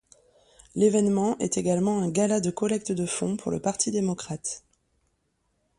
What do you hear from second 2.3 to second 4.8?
de collecte de fonds pour le Parti Démocrate.